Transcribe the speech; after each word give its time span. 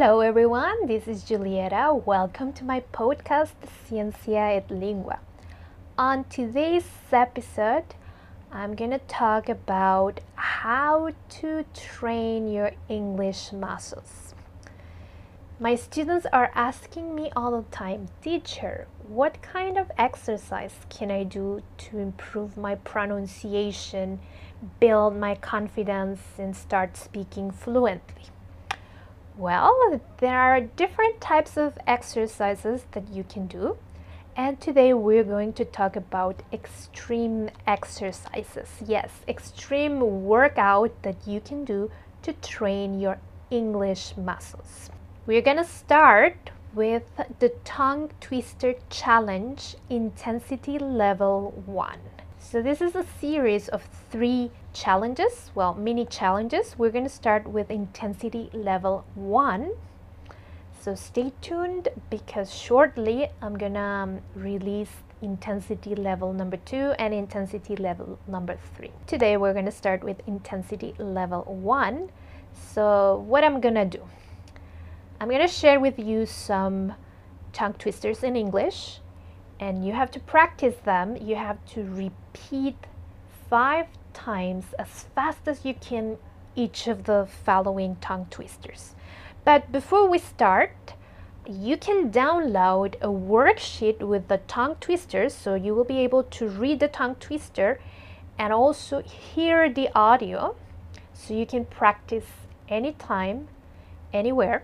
Hello 0.00 0.20
everyone, 0.20 0.86
this 0.86 1.08
is 1.08 1.24
Julieta. 1.24 2.06
Welcome 2.06 2.52
to 2.52 2.64
my 2.64 2.84
podcast 2.92 3.54
Ciencia 3.66 4.56
et 4.56 4.70
Lingua. 4.70 5.18
On 5.98 6.22
today's 6.22 6.88
episode, 7.10 7.96
I'm 8.52 8.76
going 8.76 8.92
to 8.92 9.00
talk 9.00 9.48
about 9.48 10.20
how 10.36 11.10
to 11.40 11.64
train 11.74 12.46
your 12.46 12.70
English 12.88 13.50
muscles. 13.52 14.36
My 15.58 15.74
students 15.74 16.26
are 16.32 16.52
asking 16.54 17.16
me 17.16 17.32
all 17.34 17.60
the 17.60 17.68
time, 17.76 18.06
teacher, 18.22 18.86
what 19.08 19.42
kind 19.42 19.76
of 19.76 19.90
exercise 19.98 20.76
can 20.90 21.10
I 21.10 21.24
do 21.24 21.60
to 21.78 21.98
improve 21.98 22.56
my 22.56 22.76
pronunciation, 22.76 24.20
build 24.78 25.16
my 25.16 25.34
confidence, 25.34 26.20
and 26.38 26.54
start 26.54 26.96
speaking 26.96 27.50
fluently? 27.50 28.26
Well, 29.38 30.00
there 30.16 30.36
are 30.36 30.60
different 30.60 31.20
types 31.20 31.56
of 31.56 31.78
exercises 31.86 32.86
that 32.90 33.08
you 33.08 33.22
can 33.22 33.46
do. 33.46 33.76
And 34.36 34.60
today 34.60 34.92
we're 34.92 35.22
going 35.22 35.52
to 35.52 35.64
talk 35.64 35.94
about 35.94 36.42
extreme 36.52 37.48
exercises. 37.64 38.68
Yes, 38.84 39.12
extreme 39.28 40.24
workout 40.24 41.04
that 41.04 41.24
you 41.24 41.40
can 41.40 41.64
do 41.64 41.88
to 42.22 42.32
train 42.32 42.98
your 42.98 43.20
English 43.48 44.16
muscles. 44.16 44.90
We're 45.24 45.42
going 45.42 45.58
to 45.58 45.64
start 45.64 46.50
with 46.74 47.04
the 47.38 47.50
tongue 47.62 48.10
twister 48.20 48.74
challenge 48.90 49.76
intensity 49.88 50.80
level 50.80 51.62
1. 51.64 52.00
So 52.40 52.62
this 52.62 52.80
is 52.80 52.94
a 52.94 53.04
series 53.20 53.68
of 53.68 53.82
3 54.10 54.50
challenges, 54.72 55.50
well, 55.54 55.74
mini 55.74 56.06
challenges. 56.06 56.78
We're 56.78 56.90
going 56.90 57.04
to 57.04 57.10
start 57.10 57.46
with 57.46 57.70
intensity 57.70 58.48
level 58.52 59.04
one. 59.14 59.72
So 60.80 60.94
stay 60.94 61.32
tuned 61.42 61.88
because 62.08 62.54
shortly 62.54 63.28
I'm 63.42 63.58
going 63.58 63.74
to 63.74 63.80
um, 63.80 64.20
release 64.34 64.88
intensity 65.20 65.94
level 65.94 66.32
number 66.32 66.56
two 66.56 66.94
and 66.98 67.12
intensity 67.12 67.76
level 67.76 68.18
number 68.26 68.56
three. 68.76 68.92
Today 69.06 69.36
we're 69.36 69.52
going 69.52 69.66
to 69.66 69.72
start 69.72 70.02
with 70.04 70.22
intensity 70.26 70.94
level 70.98 71.42
one. 71.42 72.10
So 72.72 73.24
what 73.26 73.44
I'm 73.44 73.60
going 73.60 73.74
to 73.74 73.84
do, 73.84 74.02
I'm 75.20 75.28
going 75.28 75.46
to 75.46 75.52
share 75.52 75.80
with 75.80 75.98
you 75.98 76.24
some 76.24 76.94
tongue 77.52 77.74
twisters 77.74 78.22
in 78.22 78.36
English 78.36 79.00
and 79.60 79.84
you 79.86 79.92
have 79.92 80.10
to 80.12 80.20
practice 80.20 80.76
them. 80.84 81.16
You 81.16 81.36
have 81.36 81.64
to 81.74 81.82
repeat 81.82 82.76
five 83.48 83.86
times 84.12 84.66
as 84.78 85.06
fast 85.14 85.46
as 85.46 85.64
you 85.64 85.74
can 85.74 86.18
each 86.54 86.86
of 86.86 87.04
the 87.04 87.28
following 87.44 87.96
tongue 88.00 88.26
twisters. 88.30 88.94
But 89.44 89.70
before 89.72 90.08
we 90.08 90.18
start, 90.18 90.94
you 91.48 91.76
can 91.76 92.10
download 92.10 92.96
a 93.00 93.08
worksheet 93.08 94.00
with 94.00 94.28
the 94.28 94.38
tongue 94.48 94.76
twisters 94.80 95.34
so 95.34 95.54
you 95.54 95.74
will 95.74 95.84
be 95.84 95.98
able 95.98 96.24
to 96.24 96.48
read 96.48 96.80
the 96.80 96.88
tongue 96.88 97.14
twister 97.14 97.80
and 98.38 98.52
also 98.52 99.00
hear 99.02 99.70
the 99.72 99.88
audio 99.94 100.54
so 101.14 101.34
you 101.34 101.46
can 101.46 101.64
practice 101.64 102.26
anytime, 102.68 103.48
anywhere. 104.12 104.62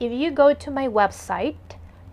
If 0.00 0.10
you 0.10 0.32
go 0.32 0.52
to 0.52 0.70
my 0.70 0.88
website, 0.88 1.56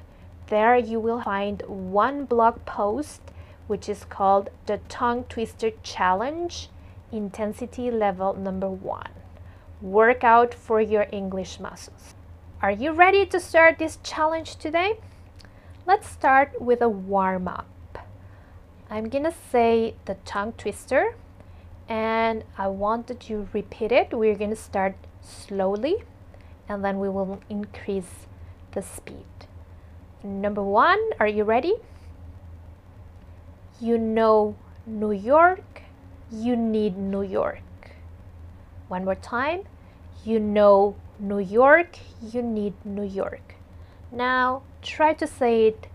there 0.48 0.76
you 0.76 1.00
will 1.00 1.22
find 1.22 1.64
one 1.68 2.26
blog 2.26 2.66
post 2.66 3.22
which 3.68 3.88
is 3.88 4.04
called 4.04 4.50
the 4.66 4.80
Tongue 4.90 5.24
Twister 5.24 5.72
Challenge 5.82 6.68
Intensity 7.12 7.90
Level 7.90 8.34
Number 8.34 8.70
One 8.70 9.25
Workout 9.86 10.56
for 10.56 10.82
Your 10.82 11.06
English 11.12 11.60
Muscles. 11.60 12.16
Are 12.60 12.72
you 12.72 12.92
ready 12.92 13.24
to 13.28 13.40
start 13.40 13.78
this 13.78 14.00
challenge 14.02 14.56
today? 14.56 14.98
Let's 15.86 16.10
start 16.10 16.60
with 16.60 16.82
a 16.82 16.90
warm 16.90 17.48
up. 17.48 18.00
I'm 18.90 19.10
gonna 19.10 19.36
say 19.52 19.94
the 20.06 20.16
tongue 20.26 20.54
twister 20.54 21.16
and 21.88 22.44
I 22.58 22.66
want 22.66 23.06
that 23.06 23.30
you 23.30 23.48
repeat 23.54 23.92
it. 23.92 24.12
We're 24.12 24.34
gonna 24.34 24.56
start 24.56 24.96
slowly 25.22 25.98
and 26.68 26.84
then 26.84 26.98
we 26.98 27.08
will 27.08 27.40
increase 27.48 28.26
the 28.72 28.82
speed. 28.82 29.46
Number 30.24 30.64
one, 30.64 31.00
are 31.20 31.28
you 31.28 31.44
ready? 31.44 31.76
You 33.80 34.00
know 34.00 34.56
New 34.88 35.12
York, 35.12 35.84
you 36.32 36.56
need 36.56 36.98
New 36.98 37.22
York. 37.22 37.62
One 38.88 39.06
more 39.06 39.14
time, 39.14 39.66
you 40.24 40.40
know 40.40 40.96
New 41.20 41.40
York, 41.40 41.98
you 42.22 42.42
need 42.42 42.74
New 42.86 43.04
York. 43.04 43.56
Now 44.12 44.64
try 44.82 45.14
to 45.14 45.28
say 45.28 45.68
it 45.68 45.88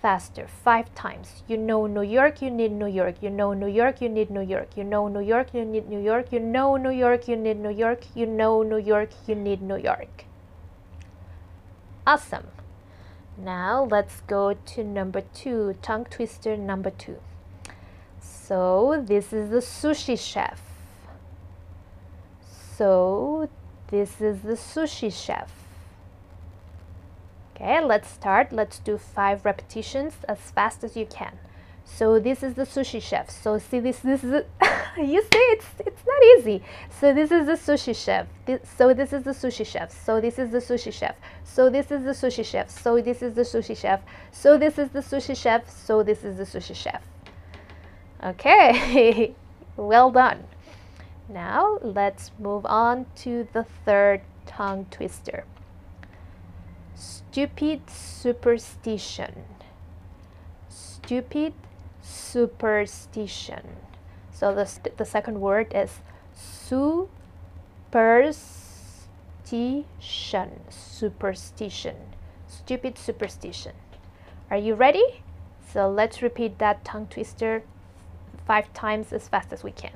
faster, 0.00 0.46
five 0.46 0.94
times. 0.94 1.42
You 1.48 1.56
know 1.56 1.86
New 1.86 2.02
York, 2.02 2.40
you 2.42 2.50
need 2.50 2.72
New 2.72 2.86
York. 2.86 3.16
You 3.22 3.30
know 3.30 3.52
New 3.52 3.68
York, 3.68 4.00
you 4.00 4.08
need 4.08 4.30
New 4.30 4.42
York. 4.42 4.76
You 4.76 4.84
know 4.84 5.08
New 5.08 5.20
York, 5.20 5.54
you 5.54 5.64
need 5.64 5.88
New 5.88 6.00
York. 6.00 6.32
You 6.32 6.40
know 6.40 6.76
New 6.76 6.90
York, 6.90 7.28
you 7.28 7.36
need 7.36 7.58
New 7.58 7.70
York. 7.70 8.04
You 8.14 8.26
know 8.26 8.62
New 8.62 8.78
York, 8.78 9.10
you 9.26 9.34
need 9.34 9.62
New 9.62 9.76
York. 9.76 10.24
Awesome. 12.06 12.46
Now 13.36 13.86
let's 13.90 14.20
go 14.22 14.54
to 14.54 14.84
number 14.84 15.22
two, 15.32 15.76
tongue 15.82 16.06
twister 16.06 16.56
number 16.56 16.90
two. 16.90 17.18
So 18.20 19.04
this 19.06 19.32
is 19.32 19.50
the 19.50 19.58
sushi 19.58 20.18
chef. 20.18 20.60
So 22.76 23.48
this 23.88 24.20
is 24.20 24.42
the 24.42 24.52
sushi 24.52 25.12
chef. 25.12 25.50
Okay, 27.54 27.82
let's 27.84 28.08
start. 28.08 28.52
Let's 28.52 28.78
do 28.78 28.98
five 28.98 29.44
repetitions 29.44 30.14
as 30.28 30.38
fast 30.38 30.84
as 30.84 30.96
you 30.96 31.06
can. 31.06 31.38
So 31.84 32.20
this 32.20 32.42
is 32.42 32.54
the 32.54 32.62
sushi 32.62 33.02
chef. 33.02 33.30
So 33.30 33.58
see 33.58 33.80
this 33.80 33.98
this 34.00 34.22
is 34.22 34.44
you 34.96 35.22
see 35.22 35.46
it's 35.54 35.66
it's 35.84 36.02
not 36.06 36.22
easy. 36.36 36.62
So 37.00 37.12
this 37.12 37.32
is 37.32 37.46
the 37.46 37.54
sushi 37.54 37.96
chef. 37.96 38.26
This, 38.46 38.60
so 38.76 38.94
this 38.94 39.12
is 39.12 39.22
the 39.24 39.32
sushi 39.32 39.66
chef. 39.66 39.90
So 40.04 40.20
this 40.20 40.38
is 40.38 40.50
the 40.50 40.58
sushi 40.58 40.92
chef. 40.92 41.16
So 41.44 41.70
this 41.70 41.90
is 41.90 42.04
the 42.04 42.12
sushi 42.12 42.44
chef. 42.44 42.70
So 42.70 43.00
this 43.00 43.22
is 43.22 43.34
the 43.34 43.42
sushi 43.42 43.76
chef. 43.76 44.00
So 44.30 44.58
this 44.58 44.78
is 44.78 44.90
the 44.90 45.00
sushi 45.00 45.36
chef. 45.36 45.68
So 45.68 46.02
this 46.02 46.24
is 46.24 46.36
the 46.36 46.44
sushi 46.44 46.76
chef. 46.76 47.02
Okay. 48.22 49.34
well 49.76 50.10
done. 50.10 50.44
Now 51.28 51.78
let's 51.82 52.30
move 52.38 52.64
on 52.64 53.04
to 53.16 53.46
the 53.52 53.64
third 53.64 54.22
tongue 54.46 54.86
twister. 54.90 55.44
Stupid 56.94 57.90
superstition. 57.90 59.44
Stupid 60.70 61.52
superstition. 62.00 63.76
So 64.32 64.54
the, 64.54 64.90
the 64.96 65.04
second 65.04 65.42
word 65.42 65.70
is 65.74 66.00
superstition. 66.32 67.02
Superstition. 70.70 71.96
Stupid 72.46 72.96
superstition. 72.96 73.74
Are 74.50 74.56
you 74.56 74.74
ready? 74.74 75.22
So 75.70 75.90
let's 75.90 76.22
repeat 76.22 76.58
that 76.58 76.86
tongue 76.86 77.06
twister 77.08 77.64
five 78.46 78.72
times 78.72 79.12
as 79.12 79.28
fast 79.28 79.52
as 79.52 79.62
we 79.62 79.72
can 79.72 79.92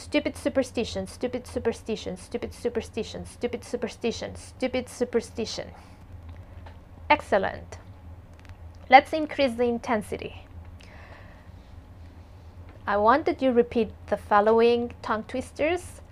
stupid 0.00 0.36
superstition 0.36 1.06
stupid 1.06 1.46
superstition 1.46 2.16
stupid 2.16 2.52
superstition 2.54 3.26
stupid 3.26 3.62
superstition 3.64 4.34
stupid 4.36 4.88
superstition 4.88 5.68
Excellent. 7.10 7.78
Let's 8.88 9.12
increase 9.12 9.54
the 9.54 9.64
intensity. 9.64 10.46
I 12.86 12.98
want 12.98 13.26
that 13.26 13.42
you 13.42 13.50
repeat 13.50 13.90
the 14.06 14.16
following 14.16 14.92
tongue 15.02 15.24
twisters 15.24 16.02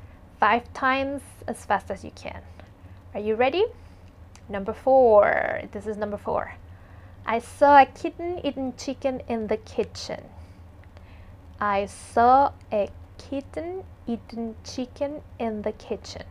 five 0.40 0.72
times 0.72 1.22
as 1.46 1.64
fast 1.64 1.92
as 1.92 2.04
you 2.04 2.10
can. 2.16 2.42
Are 3.14 3.20
you 3.20 3.36
ready? 3.36 3.64
Number 4.48 4.72
four. 4.72 5.62
This 5.70 5.86
is 5.86 5.96
number 5.96 6.16
four. 6.16 6.54
I 7.24 7.38
saw 7.38 7.80
a 7.80 7.86
kitten 7.86 8.40
eating 8.44 8.74
chicken 8.76 9.22
in 9.28 9.46
the 9.46 9.58
kitchen. 9.58 10.24
I 11.60 11.86
saw 11.86 12.50
a 12.72 12.90
kitten 13.18 13.84
eating 14.06 14.54
chicken 14.64 15.22
in 15.38 15.62
the 15.62 15.72
kitchen. 15.72 16.24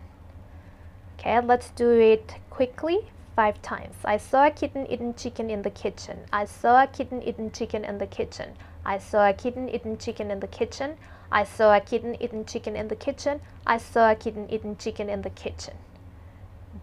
Okay, 1.19 1.39
let's 1.41 1.69
do 1.71 1.91
it 1.91 2.35
quickly 2.49 3.09
five 3.35 3.61
times. 3.61 3.95
I 4.03 4.17
saw 4.17 4.47
a 4.47 4.51
kitten 4.51 4.87
eating 4.89 5.13
chicken 5.13 5.49
in 5.49 5.61
the 5.61 5.69
kitchen. 5.69 6.19
I 6.33 6.45
saw 6.45 6.83
a 6.83 6.87
kitten 6.87 7.21
eating 7.21 7.51
chicken 7.51 7.85
in 7.85 7.99
the 7.99 8.07
kitchen. 8.07 8.55
I 8.85 8.97
saw 8.97 9.29
a 9.29 9.33
kitten 9.33 9.69
eating 9.69 9.97
chicken 9.97 10.31
in 10.31 10.39
the 10.39 10.47
kitchen. 10.47 10.97
I 11.31 11.43
saw 11.43 11.75
a 11.75 11.81
kitten 11.81 12.15
eating 12.21 12.45
chicken 12.45 12.75
in 12.75 12.87
the 12.87 12.95
kitchen. 12.95 13.41
I 13.65 13.77
saw 13.77 14.11
a 14.11 14.15
kitten 14.15 14.49
eating 14.49 14.77
chicken 14.77 15.09
in 15.09 15.21
the 15.21 15.29
kitchen. 15.29 15.75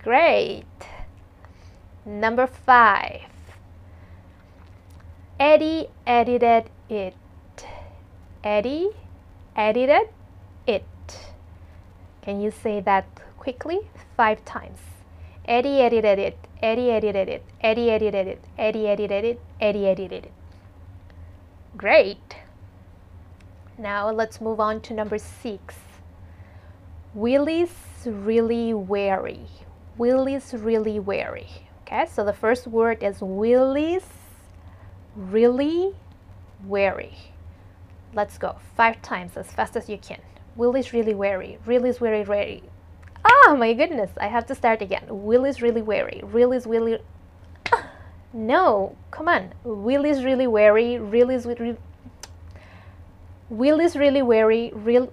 Great. 0.02 0.64
Number 2.04 2.46
five. 2.46 3.22
Eddie 5.40 5.88
edited 6.06 6.70
it. 6.88 7.14
Eddie 8.44 8.90
edited 9.56 10.08
it. 10.66 10.84
Can 12.22 12.40
you 12.40 12.50
say 12.50 12.80
that 12.80 13.06
quickly? 13.38 13.80
Five 14.16 14.44
times. 14.44 14.80
Eddie 15.46 15.82
edited 15.82 16.18
it. 16.18 16.38
Eddie 16.62 16.90
edited 16.90 17.28
it. 17.28 17.44
Eddie 17.60 17.90
edited 17.90 18.26
it. 18.26 18.44
Eddie 18.56 18.88
edited 18.88 19.24
it. 19.24 19.40
Eddie 19.60 19.86
edited 19.86 20.24
it. 20.24 20.32
Great. 21.76 22.36
Now 23.76 24.10
let's 24.10 24.40
move 24.40 24.60
on 24.60 24.80
to 24.82 24.94
number 24.94 25.18
six. 25.18 25.74
Willie's 27.12 27.74
really 28.06 28.72
wary. 28.72 29.46
Willie's 29.98 30.54
really 30.54 30.98
wary. 30.98 31.48
Okay, 31.82 32.06
so 32.10 32.24
the 32.24 32.32
first 32.32 32.66
word 32.66 33.02
is 33.02 33.20
Willie's 33.20 34.08
really 35.14 35.94
wary. 36.64 37.16
Let's 38.14 38.38
go. 38.38 38.56
Five 38.76 39.02
times 39.02 39.37
as 39.37 39.49
fast 39.49 39.76
as 39.76 39.88
you 39.88 39.99
can. 39.99 40.20
Willie's 40.56 40.93
really 40.93 41.14
wary. 41.14 41.58
Willie's 41.66 42.00
really 42.00 42.25
wary. 42.25 42.62
Oh 43.25 43.56
my 43.58 43.72
goodness, 43.72 44.11
I 44.19 44.28
have 44.28 44.46
to 44.46 44.55
start 44.55 44.82
again. 44.82 45.05
Willie's 45.08 45.61
really 45.61 45.82
wary. 45.82 46.22
Willie's 46.32 46.66
really. 46.66 46.99
No, 48.32 48.96
come 49.11 49.28
on. 49.28 49.52
Willie's 49.64 50.25
really 50.25 50.46
wary. 50.46 50.99
Willie's 50.99 51.46
really. 51.46 51.76
Willie's 53.49 53.96
really 53.96 54.22
wary. 54.22 54.70
Real. 54.75 55.12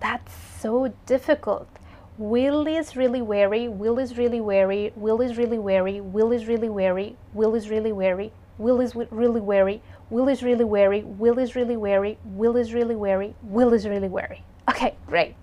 That's 0.00 0.32
so 0.60 0.94
difficult. 1.06 1.68
Will 2.16 2.66
is 2.66 2.96
really 2.96 3.22
wary. 3.22 3.68
Will 3.68 3.98
is 3.98 4.16
really 4.16 4.40
wary. 4.40 4.92
Will 4.94 5.20
is 5.20 5.36
really 5.36 5.58
wary. 5.58 6.00
Will 6.00 6.30
is 6.30 6.46
really 6.46 6.68
wary. 6.68 7.16
Will 7.32 7.54
is 7.54 7.68
really 7.68 7.92
wary. 7.92 8.32
Will 8.58 8.80
is 8.80 8.94
really 8.94 9.40
wary. 9.40 9.82
Will 10.10 10.28
is 10.28 10.42
really 10.42 10.64
wary. 10.64 11.02
Will 11.02 11.38
is 11.38 11.54
really 11.54 11.76
wary. 11.76 12.18
Will 12.24 12.56
is 12.56 12.72
really 12.72 12.94
wary. 12.94 13.34
Will 13.42 13.72
is 13.72 13.86
really 13.86 14.08
wary. 14.08 14.44
Okay, 14.66 14.94
great. 15.06 15.36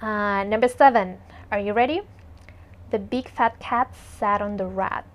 Uh, 0.00 0.44
number 0.44 0.68
seven. 0.68 1.18
Are 1.50 1.58
you 1.58 1.72
ready? 1.72 2.02
The 2.90 2.98
big 2.98 3.28
fat 3.28 3.58
cat 3.58 3.94
sat 4.18 4.42
on 4.42 4.58
the 4.58 4.66
rat. 4.66 5.06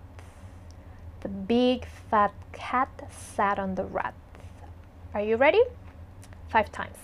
The 1.22 1.30
big 1.30 1.86
fat 2.10 2.34
cat 2.52 2.90
sat 3.12 3.60
on 3.60 3.76
the 3.76 3.86
rat. 3.86 4.16
Are 5.14 5.22
you 5.22 5.36
ready? 5.36 5.62
Five 6.50 6.72
times. 6.72 6.98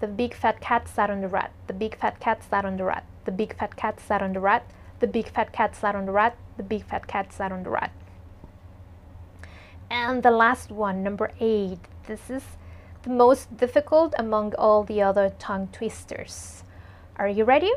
The 0.00 0.06
big 0.06 0.34
fat 0.34 0.60
cat 0.60 0.86
sat 0.88 1.10
on 1.10 1.20
the 1.20 1.28
rat. 1.28 1.52
The 1.66 1.72
big 1.72 1.98
fat 1.98 2.20
cat 2.20 2.44
sat 2.44 2.64
on 2.64 2.76
the 2.76 2.84
rat. 2.84 3.04
The 3.24 3.32
big 3.32 3.56
fat 3.56 3.76
cat 3.76 3.98
sat 3.98 4.22
on 4.22 4.34
the 4.34 4.40
rat. 4.40 4.70
The 5.00 5.06
big 5.06 5.28
fat 5.32 5.52
cat 5.52 5.74
sat 5.74 5.94
on 5.96 6.06
the 6.06 6.12
rat. 6.12 6.36
The 6.56 6.62
big 6.62 6.84
fat 6.84 7.06
cat 7.06 7.32
sat 7.32 7.50
on 7.50 7.64
the 7.64 7.70
rat. 7.70 7.90
And 9.90 10.22
the 10.22 10.30
last 10.30 10.70
one, 10.70 11.02
number 11.02 11.30
eight. 11.40 11.78
This 12.06 12.30
is 12.30 12.42
the 13.02 13.10
most 13.10 13.56
difficult 13.56 14.14
among 14.18 14.54
all 14.56 14.84
the 14.84 15.02
other 15.02 15.30
tongue 15.38 15.68
twisters. 15.72 16.64
Are 17.16 17.28
you 17.28 17.44
ready? 17.44 17.72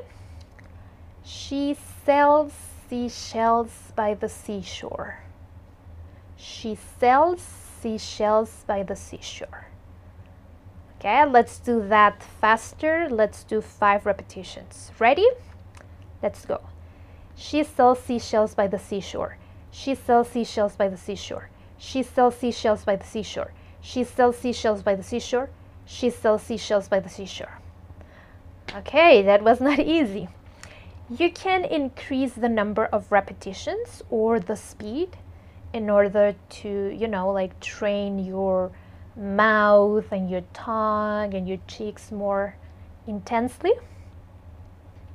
She 1.23 1.75
sells 2.06 2.53
seashells 2.89 3.71
by 3.95 4.15
the 4.15 4.29
seashore. 4.29 5.19
She 6.35 6.77
sells 7.00 7.41
seashells 7.81 8.63
by 8.65 8.83
the 8.83 8.95
seashore. 8.95 9.67
Okay, 10.97 11.25
let's 11.25 11.59
do 11.59 11.88
that 11.88 12.23
faster. 12.23 13.07
Let's 13.09 13.44
do 13.44 13.62
five 13.62 14.05
repetitions. 14.05 14.91
Ready? 15.00 15.27
Let's 16.21 16.45
go. 16.45 16.62
She 17.35 17.63
sells 17.63 18.00
seashells 18.01 18.53
by 18.55 18.67
the 18.67 18.79
seashore. 18.79 19.38
She 19.71 19.95
sells 19.95 20.29
seashells 20.29 20.75
by 20.75 20.89
the 20.89 20.97
seashore. 20.97 21.50
She 21.79 22.03
sells 22.03 22.35
seashells 22.35 22.83
by 22.83 22.97
the 22.97 23.05
seashore. 23.05 23.53
She 23.81 24.03
sells 24.03 24.37
seashells 24.37 24.83
by 24.83 24.95
the 24.95 25.03
seashore. 25.03 25.49
She 25.85 26.09
sells 26.09 26.43
seashells 26.43 26.89
by 26.89 26.99
the 26.99 27.09
seashore. 27.09 27.59
Okay, 28.75 29.21
that 29.23 29.41
was 29.41 29.61
not 29.61 29.79
easy. 29.97 30.27
You 31.09 31.31
can 31.31 31.63
increase 31.65 32.33
the 32.33 32.49
number 32.49 32.85
of 32.85 33.11
repetitions 33.11 34.03
or 34.11 34.39
the 34.39 34.55
speed 34.55 35.17
in 35.73 35.89
order 35.89 36.35
to, 36.49 36.95
you 36.95 37.07
know, 37.07 37.31
like 37.31 37.59
train 37.61 38.19
your 38.19 38.71
mouth 39.15 40.11
and 40.11 40.29
your 40.29 40.43
tongue 40.53 41.33
and 41.33 41.47
your 41.47 41.59
cheeks 41.65 42.11
more 42.11 42.55
intensely. 43.07 43.73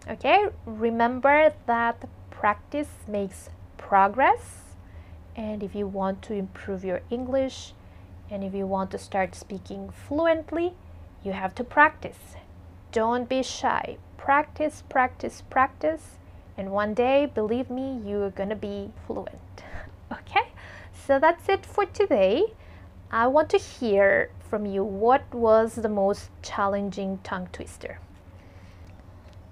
Okay, 0.08 0.46
remember 0.66 1.52
that 1.66 2.08
practice 2.30 2.88
makes 3.06 3.50
progress 3.76 4.73
and 5.36 5.62
if 5.62 5.74
you 5.74 5.86
want 5.86 6.22
to 6.22 6.34
improve 6.34 6.84
your 6.84 7.02
English 7.10 7.72
and 8.30 8.42
if 8.42 8.54
you 8.54 8.66
want 8.66 8.90
to 8.90 8.98
start 8.98 9.34
speaking 9.34 9.90
fluently, 9.90 10.74
you 11.22 11.32
have 11.32 11.54
to 11.56 11.64
practice. 11.64 12.36
Don't 12.92 13.28
be 13.28 13.42
shy. 13.42 13.98
Practice, 14.16 14.82
practice, 14.88 15.42
practice. 15.50 16.18
And 16.56 16.70
one 16.70 16.94
day, 16.94 17.26
believe 17.26 17.70
me, 17.70 18.00
you're 18.04 18.30
gonna 18.30 18.56
be 18.56 18.90
fluent. 19.06 19.62
Okay? 20.12 20.52
So 21.06 21.18
that's 21.18 21.48
it 21.48 21.66
for 21.66 21.86
today. 21.86 22.44
I 23.10 23.26
want 23.26 23.50
to 23.50 23.58
hear 23.58 24.30
from 24.48 24.64
you 24.64 24.84
what 24.84 25.32
was 25.34 25.74
the 25.74 25.88
most 25.88 26.30
challenging 26.42 27.18
tongue 27.24 27.48
twister. 27.52 27.98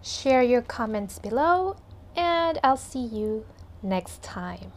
Share 0.02 0.42
your 0.42 0.62
comments 0.62 1.18
below, 1.18 1.76
and 2.16 2.58
I'll 2.62 2.76
see 2.76 3.04
you 3.04 3.44
next 3.82 4.22
time. 4.22 4.72